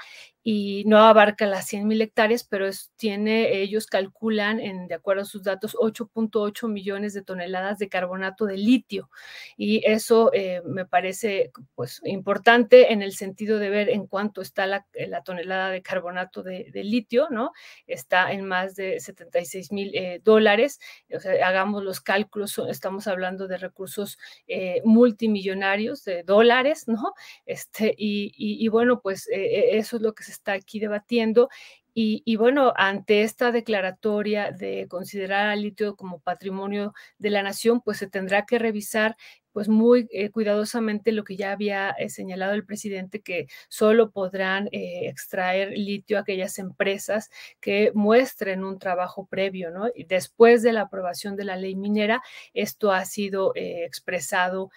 y 0.49 0.85
no 0.87 0.99
abarca 0.99 1.45
las 1.45 1.67
100 1.67 1.89
mil 1.89 2.01
hectáreas, 2.01 2.45
pero 2.45 2.69
es, 2.69 2.93
tiene, 2.95 3.63
ellos 3.63 3.89
calculan, 3.89 4.61
en, 4.61 4.87
de 4.87 4.95
acuerdo 4.95 5.23
a 5.23 5.25
sus 5.25 5.43
datos, 5.43 5.75
8.8 5.75 6.69
millones 6.69 7.15
de 7.15 7.23
toneladas 7.23 7.81
de 7.81 7.89
carbonato 7.89 8.47
de 8.47 8.57
litio. 8.57 9.11
Y 9.57 9.83
eso 9.85 10.31
eh, 10.33 10.63
me 10.65 10.87
parece 10.87 11.51
pues, 11.75 12.01
importante 12.05 12.93
en 12.93 13.03
el 13.03 13.11
sentido 13.11 13.59
de 13.59 13.71
ver 13.71 13.89
en 13.89 14.07
cuánto 14.07 14.41
está 14.41 14.69
la, 14.69 14.87
la 14.95 15.25
tonelada 15.25 15.71
de 15.71 15.83
carbonato 15.83 16.45
de, 16.45 16.71
litio, 16.75 17.27
¿no? 17.29 17.51
Está 17.89 18.31
en 18.31 18.47
más 18.47 18.77
de 18.77 19.01
76 19.01 19.73
mil 19.73 19.91
eh, 19.97 20.21
dólares. 20.23 20.79
O 21.13 21.19
sea, 21.19 21.45
hagamos 21.45 21.83
los 21.83 22.01
cálculos, 22.01 22.57
estamos 22.69 23.09
hablando 23.09 23.49
de 23.49 23.59
recursos 23.59 24.17
eh, 24.47 24.81
multimillonarios 24.85 26.05
de 26.05 26.23
dólares, 26.23 26.87
¿no? 26.87 27.15
Este, 27.47 27.93
y, 27.99 28.69
bueno, 28.69 29.01
pues 29.01 29.29
eso 29.29 29.97
es 29.97 30.03
lo 30.03 30.15
que 30.15 30.23
se 30.23 30.36
está 30.37 30.53
aquí 30.53 30.79
debatiendo. 30.81 31.49
Y, 31.99 32.37
bueno, 32.37 32.75
ante 32.77 33.23
esta 33.23 33.53
declaratoria 33.53 34.51
de 34.53 34.87
considerar 34.87 35.47
al 35.47 35.63
litio 35.63 35.97
como 35.97 36.21
patrimonio 36.21 36.93
de 37.17 37.31
la 37.31 37.43
nación, 37.43 37.81
pues 37.81 37.97
se 37.97 38.07
tendrá 38.07 38.45
que 38.45 38.59
revisar 38.59 39.17
pues 39.53 39.71
muy 39.71 40.07
eh, 40.11 40.29
cuidadosamente 40.29 41.13
lo 41.13 41.25
que 41.25 41.37
ya 41.37 41.53
había 41.53 41.89
eh, 41.93 42.11
señalado 42.11 42.53
el 42.53 42.67
presidente, 42.67 43.23
que 43.23 43.47
solo 43.71 44.11
podrán 44.11 44.69
eh, 44.71 45.09
extraer 45.09 45.71
litio 45.71 46.19
aquellas 46.19 46.59
empresas 46.59 47.31
que 47.59 47.91
muestren 47.95 48.63
un 48.63 48.79
trabajo 48.79 49.25
previo, 49.25 49.71
¿no? 49.71 49.89
Y 49.95 50.05
después 50.05 50.63
de 50.63 50.75
la 50.75 50.83
aprobación 50.83 51.37
de 51.37 51.45
la 51.45 51.57
ley 51.57 51.75
minera, 51.75 52.23
esto 52.53 52.93
ha 52.93 53.07
sido 53.07 53.53
expresado 53.55 54.71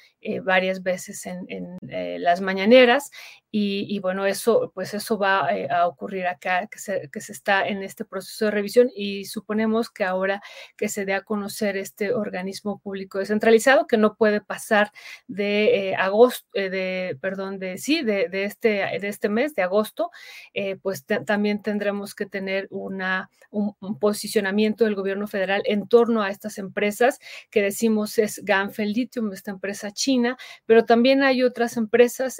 varias 0.44 0.82
veces 0.84 1.25
en, 1.25 1.46
en 1.50 2.24
las 2.24 2.39
mañaneras 2.39 3.12
y, 3.51 4.00
bueno, 4.00 4.25
eso, 4.25 4.72
pues 4.75 4.94
eso 4.94 5.18
va 5.18 5.48
a 5.70 5.88
ocurrir 5.88 6.27
acá, 6.27 6.68
que 6.68 6.77
se, 6.77 7.10
que 7.12 7.20
se 7.22 7.32
está 7.32 7.68
en 7.68 7.82
este 7.82 8.06
proceso 8.06 8.46
de 8.46 8.51
revisión 8.51 8.89
y 8.96 9.25
suponemos 9.25 9.89
que 9.89 10.03
ahora 10.03 10.41
que 10.77 10.88
se 10.88 11.06
dé 11.06 11.13
a 11.13 11.24
conocer 11.24 11.75
este 11.77 12.13
organismo 12.13 12.79
público 12.79 13.18
descentralizado, 13.18 13.88
que 13.88 13.98
no 13.98 14.15
puede 14.15 14.41
pasar 14.41 14.91
de 15.27 15.89
eh, 15.89 15.96
agosto, 15.96 16.48
eh, 16.53 16.70
de, 16.70 17.18
perdón, 17.22 17.60
de 17.60 17.77
sí, 17.77 18.03
de, 18.03 18.29
de, 18.29 18.44
este, 18.44 18.70
de 19.00 19.08
este 19.08 19.29
mes, 19.29 19.56
de 19.56 19.63
agosto, 19.63 20.12
eh, 20.53 20.75
pues 20.75 21.06
también 21.06 21.62
tendremos 21.62 22.13
que 22.13 22.25
tener 22.25 22.68
una, 22.70 23.29
un, 23.50 23.75
un, 23.79 23.98
posicionamiento 24.00 24.86
del 24.86 24.96
gobierno 24.96 25.27
federal 25.27 25.63
en 25.65 25.88
torno 25.88 26.22
a 26.22 26.29
estas 26.29 26.58
empresas 26.58 27.20
que 27.50 27.62
decimos 27.62 28.18
es 28.20 28.41
Ganfeng 28.44 28.94
Lithium, 28.94 29.34
esta 29.34 29.51
empresa 29.51 29.91
china, 29.91 30.38
pero 30.65 30.86
también 30.86 31.24
hay 31.24 31.44
otras 31.44 31.77
empresas. 31.77 32.39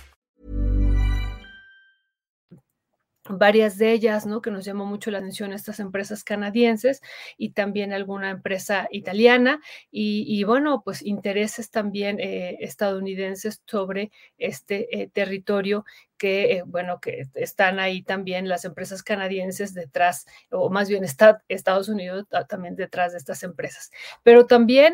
Varias 3.37 3.77
de 3.77 3.91
ellas, 3.91 4.25
¿no? 4.25 4.41
Que 4.41 4.51
nos 4.51 4.65
llamó 4.65 4.85
mucho 4.85 5.11
la 5.11 5.19
atención 5.19 5.53
estas 5.53 5.79
empresas 5.79 6.23
canadienses 6.23 7.01
y 7.37 7.51
también 7.51 7.93
alguna 7.93 8.29
empresa 8.29 8.87
italiana 8.91 9.59
y, 9.91 10.25
y 10.27 10.43
bueno, 10.43 10.81
pues 10.83 11.01
intereses 11.01 11.71
también 11.71 12.19
eh, 12.19 12.57
estadounidenses 12.61 13.61
sobre 13.65 14.11
este 14.37 15.01
eh, 15.01 15.09
territorio 15.11 15.85
que, 16.17 16.53
eh, 16.53 16.63
bueno, 16.65 16.99
que 16.99 17.23
están 17.33 17.79
ahí 17.79 18.03
también 18.03 18.47
las 18.47 18.63
empresas 18.63 19.01
canadienses 19.01 19.73
detrás, 19.73 20.27
o 20.51 20.69
más 20.69 20.87
bien 20.87 21.03
está 21.03 21.43
Estados 21.47 21.89
Unidos 21.89 22.27
también 22.47 22.75
detrás 22.75 23.13
de 23.13 23.17
estas 23.17 23.41
empresas. 23.41 23.89
Pero 24.21 24.45
también, 24.45 24.93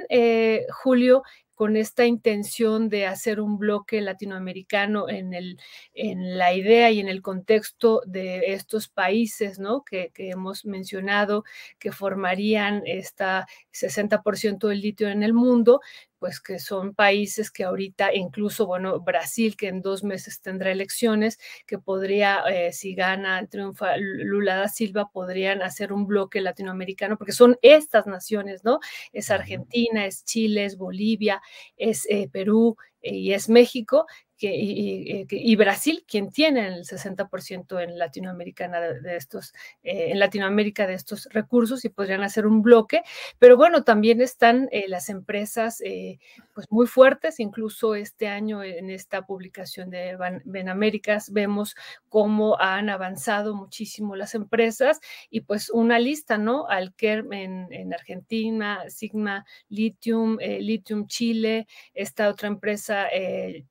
Julio, 0.70 1.24
con 1.58 1.76
esta 1.76 2.06
intención 2.06 2.88
de 2.88 3.08
hacer 3.08 3.42
un 3.42 3.58
bloque 3.58 4.00
latinoamericano 4.00 5.10
en, 5.10 5.34
el, 5.34 5.60
en 5.96 6.38
la 6.38 6.54
idea 6.54 6.92
y 6.92 7.00
en 7.00 7.10
el 7.10 7.24
contexto 7.24 8.04
de 8.06 8.54
estos 8.54 8.90
países 8.90 9.58
¿no? 9.58 9.84
que, 9.84 10.12
que 10.14 10.30
hemos 10.30 10.66
mencionado, 10.66 11.46
que 11.80 11.92
formarían 11.92 12.84
esta 12.86 13.48
60% 13.74 14.68
del 14.68 14.82
litio 14.82 15.10
en 15.10 15.24
el 15.24 15.34
mundo, 15.34 15.82
pues 16.20 16.40
que 16.40 16.60
son 16.60 16.94
países 16.94 17.52
que 17.52 17.64
ahorita, 17.64 18.14
incluso, 18.14 18.66
bueno, 18.66 19.00
Brasil, 19.00 19.56
que 19.56 19.68
en 19.68 19.82
dos 19.82 20.04
meses 20.04 20.42
tendrá 20.42 20.72
elecciones, 20.72 21.40
que 21.66 21.78
podría, 21.80 22.44
eh, 22.50 22.74
si 22.74 22.96
gana, 22.96 23.46
triunfa 23.48 23.98
Lula 23.98 24.56
da 24.56 24.68
Silva, 24.68 25.10
podrían 25.12 25.62
hacer 25.62 25.94
un 25.94 26.08
bloque 26.08 26.42
latinoamericano, 26.42 27.18
porque 27.18 27.32
son 27.34 27.58
estas 27.62 28.08
naciones, 28.08 28.64
¿no? 28.64 28.80
Es 29.14 29.32
Argentina, 29.32 30.06
es 30.06 30.24
Chile, 30.26 30.66
es 30.66 30.78
Bolivia, 30.78 31.42
es 31.78 32.06
eh, 32.10 32.30
Perú 32.32 32.78
eh, 33.02 33.16
y 33.16 33.34
es 33.34 33.50
México, 33.50 34.06
que, 34.38 34.56
y, 34.56 35.26
y, 35.30 35.56
Brasil, 35.56 36.06
quien 36.08 36.30
tiene 36.30 36.68
el 36.68 36.86
60% 36.86 37.82
en 37.82 37.98
Latinoamérica 37.98 38.68
de, 38.68 39.02
de 39.02 39.16
estos, 39.16 39.54
eh, 39.84 40.12
en 40.12 40.20
Latinoamérica 40.20 40.86
de 40.86 40.94
estos 40.94 41.28
recursos 41.32 41.84
y 41.86 41.90
podrían 41.90 42.22
hacer 42.24 42.46
un 42.46 42.62
bloque, 42.62 43.02
pero 43.40 43.58
bueno, 43.58 43.84
también 43.84 44.22
están 44.22 44.70
eh, 44.72 44.86
las 44.88 45.10
empresas 45.10 45.82
eh, 45.82 46.20
pues 46.54 46.68
muy 46.70 46.86
fuertes, 46.86 47.40
incluso 47.40 47.96
este 47.96 48.28
año 48.28 48.64
en 48.64 48.90
esta 48.92 49.26
publicación 49.26 49.90
de 49.90 50.18
Benaméricas 50.46 51.32
vemos 51.32 51.76
cómo 52.10 52.60
han 52.60 52.90
avanzado 52.90 53.56
muchísimo 53.56 54.16
las 54.16 54.36
empresas 54.36 55.00
y 55.30 55.42
pues 55.42 55.70
una 55.70 56.00
lista, 56.00 56.38
¿no? 56.38 56.68
Alker 56.68 57.26
en, 57.32 57.68
en 57.72 57.94
Argentina, 57.94 58.84
Sigma 58.90 59.46
Lithium, 59.70 60.38
Lithium 60.38 61.08
Chile, 61.08 61.68
esta 61.94 62.30
otra 62.30 62.48
empresa 62.48 63.08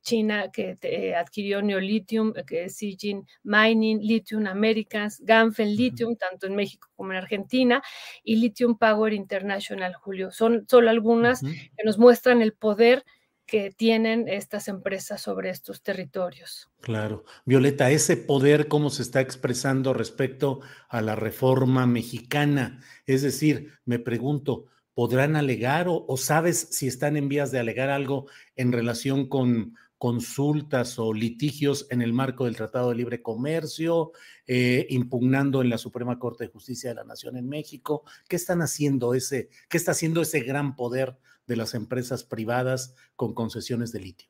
china 0.03 0.51
que 0.57 0.79
eh, 0.81 1.15
adquirió 1.15 1.61
Neolithium, 1.61 2.33
eh, 2.35 2.45
que 2.47 2.65
es 2.65 2.77
Sijin 2.77 3.27
Mining, 3.43 4.01
Lithium 4.01 4.47
Americans, 4.47 5.21
Ganfen 5.23 5.77
Lithium, 5.77 6.13
uh 6.13 6.15
-huh. 6.15 6.19
tanto 6.19 6.47
en 6.47 6.57
México 6.57 6.89
como 6.97 7.13
en 7.13 7.19
Argentina, 7.19 7.83
y 8.25 8.37
Lithium 8.37 8.79
Power 8.79 9.13
International, 9.13 9.93
Julio. 9.95 10.31
Son 10.31 10.65
solo 10.67 10.89
algunas 10.89 11.43
uh 11.43 11.49
-huh. 11.49 11.71
que 11.77 11.85
nos 11.85 11.99
muestran 11.99 12.41
el 12.41 12.55
poder 12.55 13.05
que 13.45 13.71
tienen 13.71 14.29
estas 14.29 14.67
empresas 14.67 15.21
sobre 15.21 15.51
estos 15.51 15.83
territorios. 15.83 16.71
Claro. 16.81 17.25
Violeta, 17.45 17.91
ese 17.91 18.17
poder, 18.17 18.67
¿cómo 18.67 18.89
se 18.89 19.03
está 19.03 19.21
expresando 19.21 19.93
respecto 19.93 20.61
a 20.89 21.03
la 21.03 21.17
reforma 21.17 21.87
mexicana? 21.87 22.81
Es 23.05 23.21
decir, 23.21 23.73
me 23.85 23.99
pregunto, 23.99 24.65
¿podrán 24.95 25.37
alegar 25.37 25.87
o, 25.87 26.07
o 26.09 26.17
sabes 26.17 26.57
si 26.71 26.89
están 26.89 27.17
en 27.19 27.29
vías 27.29 27.51
de 27.53 27.59
alegar 27.59 27.91
algo 27.91 28.27
en 28.57 28.73
relación 28.73 29.29
con 29.29 29.75
consultas 29.99 30.99
o 30.99 31.13
litigios 31.13 31.87
en 31.91 32.03
el 32.03 32.13
marco 32.13 32.45
del 32.45 32.57
Tratado 32.57 32.91
de 32.91 32.97
Libre 32.97 33.23
Comercio, 33.23 34.13
eh, 34.47 34.87
impugnando 34.91 35.63
en 35.63 35.71
la 35.71 35.79
Suprema 35.79 36.19
Corte 36.19 36.45
de 36.45 36.51
Justicia 36.51 36.91
de 36.91 36.97
la 36.97 37.05
Nación 37.05 37.37
en 37.37 37.49
México. 37.49 38.05
¿Qué 38.29 38.37
están 38.37 38.61
haciendo 38.61 39.15
ese, 39.15 39.49
qué 39.69 39.77
está 39.77 39.93
haciendo 39.93 40.23
ese 40.23 40.41
gran 40.41 40.77
poder 40.77 41.17
de 41.47 41.57
las 41.57 41.75
empresas 41.75 42.25
privadas 42.25 42.95
con 43.15 43.35
concesiones 43.35 43.93
de 43.93 44.01
litio? 44.01 44.29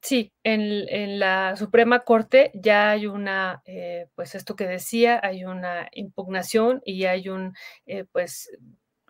Sí, 0.00 0.32
en, 0.44 0.60
en, 0.88 1.18
la 1.18 1.56
Suprema 1.56 2.00
Corte 2.00 2.52
ya 2.54 2.90
hay 2.90 3.06
una, 3.06 3.62
eh, 3.66 4.06
pues 4.14 4.36
esto 4.36 4.54
que 4.54 4.66
decía, 4.66 5.20
hay 5.22 5.44
una 5.44 5.88
impugnación 5.92 6.80
y 6.84 7.04
hay 7.04 7.28
un, 7.28 7.54
eh, 7.86 8.04
pues 8.12 8.48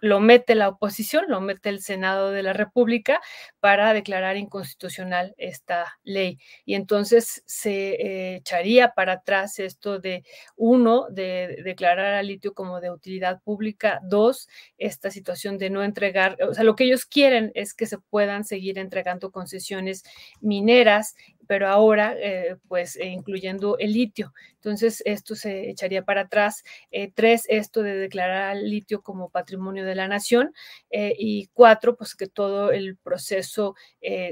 lo 0.00 0.20
mete 0.20 0.54
la 0.54 0.68
oposición, 0.68 1.24
lo 1.28 1.40
mete 1.40 1.68
el 1.68 1.80
Senado 1.80 2.30
de 2.30 2.42
la 2.42 2.52
República 2.52 3.20
para 3.60 3.92
declarar 3.92 4.36
inconstitucional 4.36 5.34
esta 5.38 5.98
ley. 6.04 6.38
Y 6.64 6.74
entonces 6.74 7.42
se 7.46 8.36
echaría 8.36 8.94
para 8.94 9.14
atrás 9.14 9.58
esto 9.58 9.98
de, 9.98 10.24
uno, 10.56 11.06
de 11.10 11.60
declarar 11.64 12.14
al 12.14 12.26
litio 12.26 12.54
como 12.54 12.80
de 12.80 12.90
utilidad 12.90 13.40
pública, 13.42 14.00
dos, 14.02 14.48
esta 14.78 15.10
situación 15.10 15.58
de 15.58 15.70
no 15.70 15.82
entregar, 15.82 16.36
o 16.48 16.54
sea, 16.54 16.64
lo 16.64 16.76
que 16.76 16.84
ellos 16.84 17.04
quieren 17.04 17.52
es 17.54 17.74
que 17.74 17.86
se 17.86 17.98
puedan 17.98 18.44
seguir 18.44 18.78
entregando 18.78 19.30
concesiones 19.30 20.04
mineras 20.40 21.14
pero 21.48 21.66
ahora 21.68 22.14
eh, 22.16 22.56
pues 22.68 22.94
eh, 22.96 23.06
incluyendo 23.06 23.78
el 23.78 23.94
litio. 23.94 24.34
Entonces 24.56 25.02
esto 25.06 25.34
se 25.34 25.70
echaría 25.70 26.04
para 26.04 26.22
atrás. 26.22 26.62
Eh, 26.90 27.10
tres, 27.12 27.46
esto 27.48 27.82
de 27.82 27.96
declarar 27.96 28.50
al 28.50 28.68
litio 28.70 29.02
como 29.02 29.30
patrimonio 29.30 29.84
de 29.84 29.94
la 29.94 30.06
nación. 30.06 30.52
y 30.90 31.48
cuatro, 31.54 31.96
pues 31.96 32.14
que 32.14 32.26
todo 32.28 32.70
el 32.70 32.96
proceso 32.98 33.74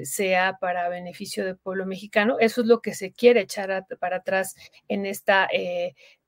sea 0.02 0.58
para 0.60 0.88
beneficio 0.88 1.44
del 1.44 1.56
pueblo 1.56 1.86
mexicano. 1.86 2.36
Eso 2.38 2.60
es 2.60 2.66
lo 2.66 2.80
que 2.80 2.94
se 2.94 3.12
quiere 3.12 3.40
echar 3.40 3.86
para 3.98 4.16
atrás 4.18 4.54
en 4.88 5.06
esta 5.06 5.48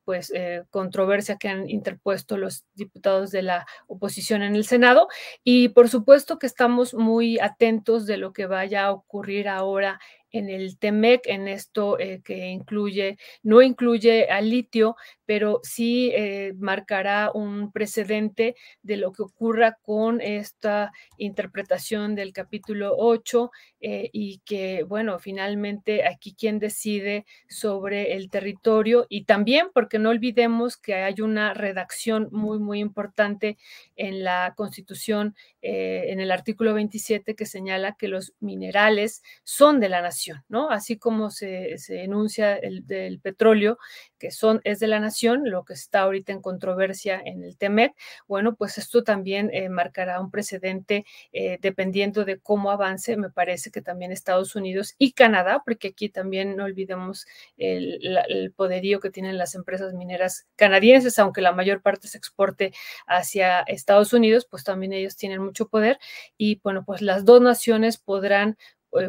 pues 0.04 0.33
controversia 0.71 1.37
que 1.37 1.49
han 1.49 1.68
interpuesto 1.68 2.38
los 2.38 2.64
diputados 2.75 3.30
de 3.30 3.42
la 3.42 3.66
oposición 3.88 4.42
en 4.42 4.57
el 4.57 4.64
Senado 4.64 5.09
y 5.45 5.68
por 5.68 5.90
supuesto 5.90 6.38
que 6.38 6.47
estamos 6.47 6.95
muy 6.95 7.38
atentos 7.38 8.07
de 8.07 8.16
lo 8.16 8.33
que 8.33 8.47
vaya 8.47 8.87
a 8.87 8.92
ocurrir 8.92 9.49
ahora 9.49 10.00
en 10.32 10.50
el 10.50 10.78
TEMEC, 10.78 11.26
en 11.26 11.49
esto 11.49 11.99
eh, 11.99 12.20
que 12.23 12.49
incluye, 12.49 13.18
no 13.42 13.62
incluye 13.62 14.28
al 14.30 14.50
litio, 14.50 14.97
pero 15.25 15.61
sí 15.62 16.11
eh, 16.14 16.52
marcará 16.58 17.30
un 17.32 17.73
precedente 17.73 18.54
de 18.82 18.97
lo 18.97 19.12
que 19.12 19.23
ocurra 19.23 19.78
con 19.82 20.20
esta 20.20 20.92
interpretación 21.16 22.14
del 22.14 22.32
capítulo 22.32 22.94
8 22.97 23.50
eh, 23.80 24.11
y 24.12 24.40
que, 24.44 24.82
bueno, 24.85 25.18
finalmente 25.18 26.06
aquí 26.06 26.35
quien 26.35 26.58
decide 26.58 27.26
sobre 27.49 28.14
el 28.14 28.30
territorio 28.30 29.06
y 29.08 29.25
también 29.25 29.68
porque 29.73 29.99
no 29.99 30.11
olvidemos 30.11 30.76
que 30.76 30.94
hay 30.94 31.20
una 31.20 31.54
redacción 31.54 32.28
muy, 32.32 32.58
muy 32.58 32.80
importante 32.80 33.58
en 33.97 34.25
la 34.25 34.54
Constitución, 34.56 35.35
en 35.61 36.20
el 36.20 36.30
artículo 36.30 36.75
27 36.75 37.35
que 37.35 37.44
señala 37.44 37.97
que 37.97 38.08
los 38.08 38.32
minerales 38.40 39.23
son 39.44 39.80
de 39.80 39.88
la 39.88 40.00
nación 40.00 40.18
¿no? 40.49 40.71
Así 40.71 40.99
como 40.99 41.31
se, 41.31 41.77
enuncia 41.89 42.57
el 42.57 42.87
del 42.87 43.21
petróleo, 43.21 43.79
que 44.19 44.31
son, 44.31 44.61
es 44.65 44.81
de 44.81 44.89
la 44.89 45.01
nación, 45.01 45.43
lo 45.45 45.65
que 45.65 45.75
está 45.75 46.01
ahorita 46.01 46.33
en 46.33 46.43
controversia 46.43 47.21
en 47.25 47.43
el 47.45 47.57
TEMEC, 47.57 47.95
bueno, 48.27 48.57
pues 48.57 48.79
esto 48.79 49.05
también 49.05 49.51
eh, 49.53 49.69
marcará 49.69 50.21
un 50.21 50.31
precedente 50.31 51.05
eh, 51.33 51.59
dependiendo 51.61 52.25
de 52.25 52.39
cómo 52.39 52.71
avance, 52.71 53.17
me 53.17 53.31
parece 53.31 53.71
que 53.71 53.83
también 53.83 54.13
Estados 54.13 54.57
Unidos 54.57 54.95
y 54.99 55.13
Canadá, 55.13 55.63
porque 55.65 55.89
aquí 55.89 56.09
también 56.09 56.57
no 56.57 56.65
olvidemos 56.65 57.27
el, 57.57 58.19
el 58.29 58.53
poderío 58.53 59.01
que 59.01 59.11
tienen 59.11 59.39
las 59.39 59.55
empresas 59.55 59.95
mineras 59.95 60.47
canadienses, 60.57 61.19
aunque 61.19 61.41
la 61.41 61.53
mayor 61.53 61.83
parte 61.83 62.09
se 62.09 62.19
exporte 62.19 62.73
hacia 63.07 63.61
Estados 63.61 64.13
Unidos, 64.13 64.47
pues 64.51 64.65
también 64.65 64.93
ellos 64.93 65.17
tienen 65.17 65.43
mucho 65.43 65.69
poder 65.69 65.99
y 66.37 66.61
bueno, 66.63 66.85
pues 66.85 67.03
las 67.03 67.25
dos 67.25 67.41
naciones 67.41 67.99
podrán 67.99 68.57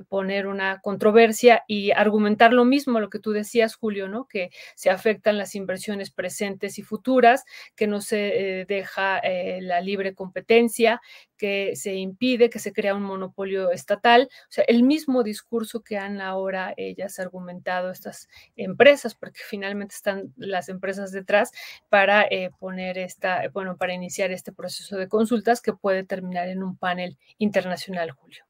poner 0.10 0.48
una 0.48 0.80
controversia 0.82 1.64
y 1.68 1.92
argumentar 1.92 2.54
lo 2.54 2.66
mismo, 2.66 3.00
lo 3.00 3.10
que 3.10 3.20
tú 3.20 3.32
decías, 3.32 3.76
Julio, 3.76 4.08
¿no? 4.10 4.28
Que 4.28 4.50
se 4.76 4.90
afectan 4.90 5.38
las 5.38 5.56
inversiones 5.56 6.12
presentes 6.12 6.80
y 6.80 6.84
futuras, 6.84 7.46
que 7.76 7.88
no 7.88 8.02
se 8.02 8.62
eh, 8.62 8.66
deja 8.66 9.20
eh, 9.20 9.60
la 9.62 9.82
libre 9.82 10.14
competencia, 10.14 11.02
que 11.38 11.76
se 11.78 11.96
impide 11.96 12.50
que 12.50 12.60
se 12.60 12.74
crea 12.74 12.96
un 12.96 13.04
monopolio 13.04 13.72
estatal. 13.72 14.30
O 14.32 14.52
sea, 14.52 14.66
el 14.68 14.84
mismo 14.84 15.24
discurso 15.24 15.82
que 15.82 15.98
han 15.98 16.20
ahora 16.20 16.74
ellas 16.76 17.18
argumentado 17.20 17.92
estas 17.92 18.28
empresas, 18.58 19.16
porque 19.16 19.40
finalmente 19.46 19.96
están 19.96 20.34
las 20.36 20.68
empresas 20.68 21.12
detrás 21.12 21.52
para 21.88 22.28
poner 22.60 22.98
esta, 22.98 23.48
bueno, 23.54 23.78
para 23.78 23.94
iniciar 23.94 24.32
este 24.32 24.52
proceso 24.52 24.98
de 24.98 25.08
consultas 25.08 25.62
que 25.62 25.74
puede 25.74 26.04
terminar 26.04 26.50
en 26.50 26.64
un 26.64 26.78
panel 26.78 27.18
internacional, 27.38 28.12
Julio. 28.12 28.49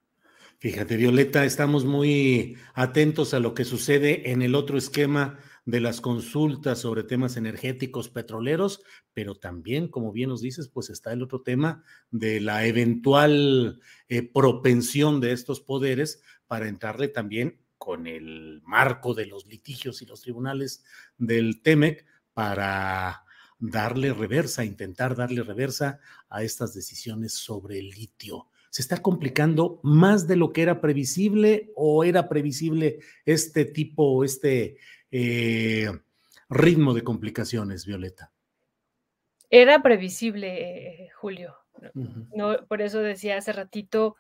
Fíjate, 0.62 0.98
Violeta, 0.98 1.46
estamos 1.46 1.86
muy 1.86 2.58
atentos 2.74 3.34
a 3.34 3.40
lo 3.40 3.54
que 3.54 3.64
sucede 3.64 4.30
en 4.32 4.42
el 4.42 4.56
otro 4.56 4.78
esquema 4.78 5.40
de 5.64 5.80
las 5.80 6.02
consultas 6.02 6.80
sobre 6.80 7.04
temas 7.04 7.38
energéticos 7.38 8.10
petroleros, 8.10 8.84
pero 9.14 9.36
también, 9.36 9.88
como 9.88 10.12
bien 10.12 10.28
nos 10.28 10.42
dices, 10.42 10.68
pues 10.68 10.90
está 10.90 11.14
el 11.14 11.24
otro 11.24 11.44
tema 11.44 11.86
de 12.12 12.42
la 12.42 12.66
eventual 12.66 13.80
eh, 14.10 14.22
propensión 14.22 15.22
de 15.22 15.32
estos 15.32 15.62
poderes 15.62 16.22
para 16.46 16.68
entrarle 16.68 17.08
también 17.08 17.62
con 17.78 18.06
el 18.06 18.62
marco 18.66 19.14
de 19.14 19.28
los 19.28 19.46
litigios 19.46 20.02
y 20.02 20.08
los 20.08 20.20
tribunales 20.20 20.84
del 21.18 21.62
TEMEC 21.62 22.06
para 22.34 23.24
darle 23.60 24.12
reversa, 24.12 24.66
intentar 24.66 25.16
darle 25.16 25.42
reversa 25.42 26.02
a 26.28 26.44
estas 26.44 26.74
decisiones 26.74 27.32
sobre 27.32 27.80
el 27.80 27.92
litio 27.92 28.50
se 28.70 28.82
está 28.82 28.98
complicando 29.02 29.80
más 29.84 30.28
de 30.28 30.36
lo 30.36 30.54
que 30.54 30.62
era 30.62 30.82
previsible 30.82 31.72
o 31.76 32.04
era 32.04 32.30
previsible 32.30 33.00
este 33.26 33.66
tipo, 33.66 34.24
este 34.24 34.78
eh, 35.12 35.92
ritmo 36.50 36.94
de 36.94 37.04
complicaciones, 37.04 37.86
Violeta? 37.86 38.32
Era 39.50 39.82
previsible, 39.82 41.06
eh, 41.06 41.10
Julio. 41.16 41.56
No, 42.36 42.66
por 42.68 42.82
eso 42.82 43.00
decía 43.00 43.38
hace 43.38 43.54
ratito, 43.54 44.18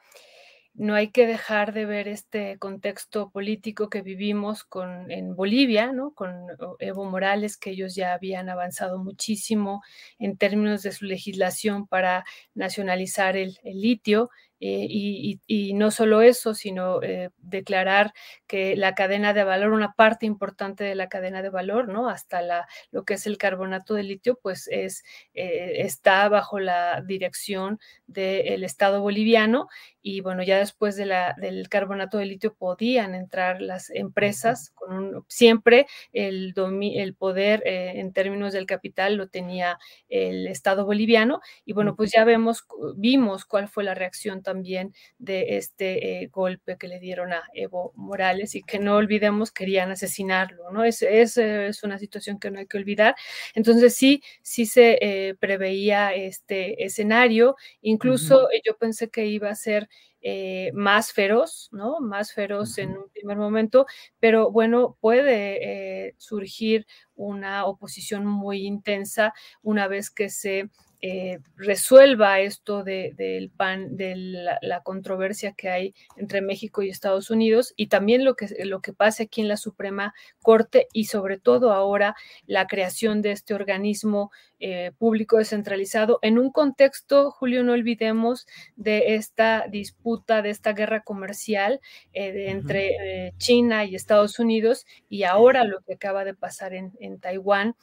no 0.74 0.96
hay 0.96 1.10
que 1.10 1.28
dejar 1.28 1.74
de 1.74 1.86
ver 1.86 2.08
este 2.08 2.58
contexto 2.58 3.32
político 3.32 3.90
que 3.90 4.02
vivimos 4.02 4.64
con, 4.64 5.12
en 5.12 5.36
Bolivia, 5.36 5.92
¿no? 5.92 6.12
con 6.12 6.48
Evo 6.80 7.06
Morales, 7.06 7.58
que 7.58 7.72
ellos 7.72 7.96
ya 7.96 8.14
habían 8.14 8.50
avanzado 8.50 8.98
muchísimo 8.98 9.82
en 10.20 10.38
términos 10.38 10.82
de 10.84 10.92
su 10.92 11.06
legislación 11.06 11.88
para 11.88 12.24
nacionalizar 12.54 13.36
el, 13.36 13.58
litio. 13.64 14.30
Eh, 14.62 14.88
y, 14.90 15.74
no 15.74 15.92
solo 15.92 16.22
eso, 16.22 16.54
sino 16.54 17.02
eh, 17.02 17.30
declarar 17.38 18.14
que 18.48 18.76
la 18.76 18.96
cadena 18.96 19.34
de 19.34 19.44
valor, 19.44 19.72
una 19.72 19.94
parte 19.94 20.26
importante 20.26 20.84
de 20.84 20.96
la 20.96 21.08
cadena 21.08 21.42
de 21.42 21.50
valor, 21.50 21.88
¿no? 21.88 22.10
Hasta 22.10 22.42
la, 22.42 22.68
lo 22.92 23.06
que 23.06 23.14
es 23.14 23.26
el 23.28 23.38
carbonato 23.38 23.94
de 23.94 24.04
litio, 24.04 24.38
pues 24.42 24.68
es, 24.68 25.04
eh, 25.34 25.76
está 25.80 26.28
bajo 26.28 26.60
la 26.60 27.02
dirección 27.02 27.80
del 28.08 28.64
Estado 28.64 29.02
boliviano 29.02 29.70
y 30.02 30.22
bueno, 30.22 30.44
ya 30.44 30.58
después 30.60 30.96
de 30.96 31.06
la, 31.06 31.36
del 31.38 31.68
carbonato 31.70 32.18
de 32.18 32.26
litio 32.26 32.54
podían 32.54 33.16
entrar 33.16 33.62
las 33.62 33.90
empresas 33.90 34.72
con 34.72 34.94
un, 34.94 35.26
siempre 35.28 35.88
el, 36.14 36.54
el 36.56 37.16
poder 37.16 37.62
eh, 37.66 37.94
en 38.00 38.14
términos 38.14 38.54
del 38.54 38.66
capital 38.66 39.16
lo 39.16 39.28
tenía 39.28 39.78
el 40.08 40.48
Estado 40.48 40.86
boliviano 40.86 41.42
y 41.66 41.74
bueno, 41.74 41.96
pues 41.96 42.12
ya 42.12 42.24
vemos, 42.24 42.66
vimos 42.96 43.46
cuál 43.46 43.68
fue 43.68 43.84
la 43.84 43.94
reacción 43.94 44.42
también 44.50 44.96
de 45.20 45.58
este 45.58 46.24
eh, 46.24 46.28
golpe 46.28 46.76
que 46.78 46.88
le 46.88 47.00
dieron 47.00 47.34
a 47.34 47.44
Evo 47.54 47.94
Morales 47.96 48.56
y 48.56 48.64
que 48.64 48.80
no 48.80 48.96
olvidemos 48.96 49.52
querían 49.52 49.92
asesinarlo, 49.92 50.72
¿no? 50.72 50.84
Es, 50.84 51.04
es, 51.04 51.38
es 51.38 51.84
una 51.84 52.00
situación 52.00 52.40
que 52.40 52.50
no 52.50 52.58
hay 52.58 52.66
que 52.66 52.80
olvidar. 52.80 53.16
Entonces 53.54 53.96
sí, 53.96 54.24
sí 54.42 54.66
se 54.66 54.98
eh, 55.02 55.36
preveía 55.36 56.16
este 56.16 56.84
escenario, 56.84 57.56
incluso 57.82 58.48
yo 58.66 58.76
pensé 58.76 59.10
que 59.10 59.28
iba 59.28 59.50
a 59.50 59.56
ser 59.56 59.88
eh, 60.22 60.72
más 60.74 61.14
feroz, 61.14 61.70
¿no? 61.72 62.00
Más 62.02 62.34
feroz 62.34 62.78
en 62.80 62.90
un 62.98 63.10
primer 63.10 63.38
momento, 63.38 63.86
pero 64.20 64.52
bueno, 64.52 64.98
puede 65.00 66.08
eh, 66.08 66.16
surgir 66.18 66.86
una 67.16 67.66
oposición 67.66 68.26
muy 68.26 68.66
intensa 68.66 69.34
una 69.62 69.88
vez 69.88 70.10
que 70.10 70.30
se 70.30 70.70
eh, 71.02 71.40
resuelva 71.56 72.42
esto 72.42 72.84
del 72.84 73.52
pan, 73.56 73.96
de 73.96 74.16
la, 74.18 74.82
controversia 74.82 75.54
que 75.54 75.70
hay 75.70 75.94
entre 76.18 76.42
México 76.42 76.82
y 76.82 76.90
Estados 76.90 77.30
Unidos 77.30 77.74
y 77.78 77.88
también 77.88 78.26
lo 78.26 78.36
que, 78.36 78.48
lo 78.66 78.82
que 78.82 78.92
pase 78.92 79.24
aquí 79.24 79.40
en 79.40 79.48
la 79.48 79.56
Suprema 79.56 80.14
Corte 80.42 80.88
y 80.92 81.06
sobre 81.06 81.38
todo 81.38 81.72
ahora 81.72 82.16
la 82.48 82.68
creación 82.68 83.22
de 83.22 83.32
este 83.32 83.54
organismo 83.54 84.30
eh, 84.60 84.92
público 84.98 85.38
descentralizado 85.38 86.20
en 86.22 86.38
un 86.38 86.52
contexto, 86.52 87.32
Julio, 87.32 87.64
no 87.64 87.72
olvidemos 87.74 88.46
de 88.76 89.16
esta 89.16 89.68
disputa, 89.70 90.42
de 90.42 90.50
esta 90.50 90.74
guerra 90.74 91.02
comercial 91.02 91.80
eh, 92.12 92.50
entre 92.50 93.34
China 93.38 93.86
y 93.86 93.96
Estados 93.96 94.38
Unidos 94.38 94.86
y 95.08 95.24
ahora 95.24 95.64
lo 95.64 95.80
que 95.80 95.94
acaba 95.94 96.26
de 96.26 96.34
pasar 96.34 96.74
en, 96.74 96.92
en 97.00 97.20
Taiwán 97.20 97.76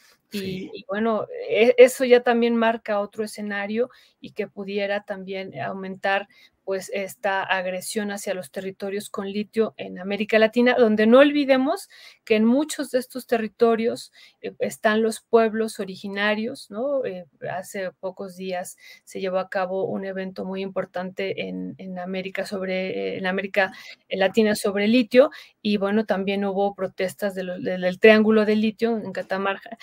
y, 0.45 0.85
bueno, 0.89 1.27
e, 1.49 1.75
eso 1.79 2.05
ya 2.05 2.23
también 2.23 2.57
marca 2.57 3.01
otro 3.01 3.25
escenario 3.25 3.91
y 4.21 4.33
que 4.33 4.47
pudiera 4.47 5.05
también 5.05 5.59
aumentar 5.61 6.29
pues 6.67 6.91
esta 6.93 7.45
agresión 7.45 8.11
hacia 8.11 8.35
los 8.35 8.51
territorios 8.51 9.09
con 9.09 9.31
litio 9.31 9.73
en 9.77 10.01
América 10.01 10.37
Latina, 10.37 10.75
donde 10.77 11.07
no 11.07 11.21
olvidemos 11.21 11.89
que 12.25 12.35
en 12.35 12.45
muchos 12.45 12.91
de 12.91 12.99
estos 12.99 13.29
territorios 13.29 14.13
eh, 14.43 14.53
están 14.59 15.01
los 15.01 15.21
pueblos 15.21 15.79
originarios, 15.79 16.69
¿no? 16.69 17.05
Eh, 17.05 17.27
hace 17.49 17.93
pocos 17.93 18.35
días 18.35 18.77
se 19.05 19.21
llevó 19.21 19.39
a 19.39 19.49
cabo 19.49 19.85
un 19.85 20.05
evento 20.05 20.45
muy 20.45 20.61
importante 20.61 21.49
en, 21.49 21.77
América 22.01 22.45
sobre, 22.45 23.17
en 23.17 23.27
América 23.27 23.73
Latina 24.11 24.57
sobre 24.57 24.89
litio, 24.89 25.31
y 25.63 25.77
bueno, 25.77 26.05
también 26.05 26.45
hubo 26.45 26.75
protestas 26.75 27.37
del 27.37 27.99
Triángulo 28.01 28.45
de 28.45 28.57
Litio 28.57 28.99
en 28.99 29.13
Catamarca 29.13 29.79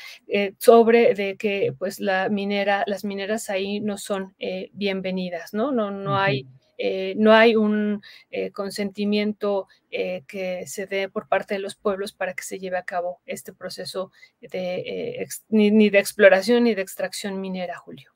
sobre 0.57 1.13
de 1.13 1.37
que 1.37 1.73
pues 1.77 2.01
la 2.01 2.27
minera, 2.27 2.83
las 2.87 3.05
mineras 3.05 3.49
ahí 3.49 3.79
no 3.79 3.97
son 3.97 4.35
bienvenidas, 4.73 5.53
¿no? 5.53 5.71
No, 5.71 5.89
no 5.89 6.17
hay 6.17 6.45
eh, 6.77 7.13
no 7.17 7.33
hay 7.33 7.55
un 7.55 8.01
eh, 8.31 8.51
consentimiento 8.51 9.67
eh, 9.91 10.23
que 10.27 10.65
se 10.67 10.87
dé 10.87 11.09
por 11.09 11.27
parte 11.27 11.53
de 11.53 11.59
los 11.59 11.75
pueblos 11.75 12.13
para 12.13 12.33
que 12.33 12.43
se 12.43 12.59
lleve 12.59 12.77
a 12.77 12.83
cabo 12.83 13.21
este 13.25 13.53
proceso 13.53 14.11
de, 14.41 15.27
ni, 15.49 15.89
de 15.89 15.99
exploración 15.99 16.63
ni 16.63 16.75
de 16.75 16.81
extracción 16.81 17.39
minera, 17.39 17.77
Julio. 17.77 18.11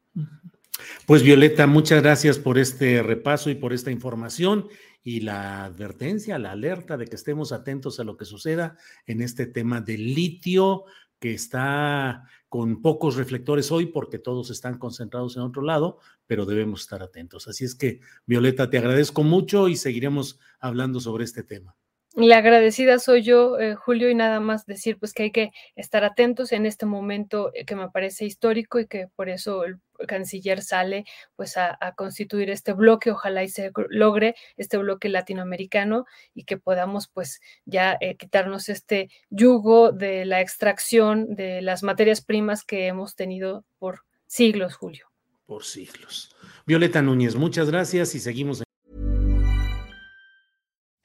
Pues 1.06 1.24
Violeta, 1.24 1.68
muchas 1.68 2.02
gracias 2.02 2.38
por 2.38 2.58
este 2.58 3.02
repaso 3.02 3.50
y 3.50 3.56
por 3.56 3.74
esta 3.74 3.92
información 3.92 4.68
y 5.04 5.22
la 5.22 5.66
advertencia, 5.66 6.38
la 6.38 6.52
alerta 6.52 6.98
de 6.98 7.08
que 7.08 7.16
estemos 7.16 7.52
atentos 7.52 8.00
a 8.00 8.04
lo 8.04 8.18
que 8.18 8.26
suceda 8.26 8.78
en 9.06 9.22
este 9.22 9.48
tema 9.48 9.82
del 9.82 10.14
litio 10.14 10.86
que 11.20 11.34
está 11.34 12.24
con 12.50 12.82
pocos 12.82 13.16
reflectores 13.16 13.72
hoy 13.72 13.88
porque 13.88 14.20
todos 14.20 14.50
están 14.50 14.78
concentrados 14.78 15.36
en 15.36 15.44
otro 15.44 15.62
lado, 15.62 16.00
pero 16.26 16.46
debemos 16.46 16.82
estar 16.82 17.04
atentos. 17.04 17.48
Así 17.48 17.66
es 17.66 17.76
que, 17.76 18.00
Violeta, 18.26 18.70
te 18.70 18.78
agradezco 18.78 19.24
mucho 19.24 19.68
y 19.68 19.76
seguiremos 19.76 20.40
hablando 20.60 21.00
sobre 21.00 21.26
este 21.26 21.44
tema. 21.44 21.76
La 22.20 22.38
agradecida 22.38 22.98
soy 22.98 23.22
yo, 23.22 23.60
eh, 23.60 23.76
Julio, 23.76 24.10
y 24.10 24.16
nada 24.16 24.40
más 24.40 24.66
decir 24.66 24.98
pues 24.98 25.14
que 25.14 25.22
hay 25.22 25.32
que 25.32 25.52
estar 25.76 26.04
atentos 26.04 26.52
en 26.52 26.66
este 26.66 26.88
momento 26.88 27.52
eh, 27.54 27.64
que 27.64 27.76
me 27.76 27.92
parece 27.92 28.26
histórico 28.26 28.80
y 28.80 28.88
que 28.88 29.08
por 29.16 29.30
eso 29.30 29.64
el 29.66 29.80
canciller 30.08 30.64
sale 30.64 31.06
pues 31.36 31.58
a, 31.58 31.78
constituir 31.96 32.50
este 32.50 32.74
bloque, 32.74 33.12
ojalá 33.12 33.44
y 33.44 33.50
se 33.50 33.72
logre 33.90 34.34
este 34.58 34.78
bloque 34.78 35.10
latinoamericano 35.10 36.06
y 36.34 36.46
que 36.46 36.58
podamos 36.58 37.08
pues 37.08 37.40
ya 37.66 37.96
eh, 38.02 38.18
quitarnos 38.18 38.70
este 38.70 39.12
yugo 39.30 39.92
de 39.92 40.26
la 40.26 40.42
extracción 40.42 41.36
de 41.36 41.62
las 41.62 41.84
materias 41.84 42.22
primas 42.22 42.64
que 42.64 42.88
hemos 42.88 43.16
tenido 43.16 43.64
por 43.78 44.06
siglos, 44.26 44.76
Julio. 44.76 45.06
Por 45.46 45.64
siglos. 45.64 46.36
Violeta 46.66 47.04
Núñez, 47.04 47.36
muchas 47.36 47.70
gracias 47.70 48.16
y 48.16 48.20
seguimos. 48.20 48.67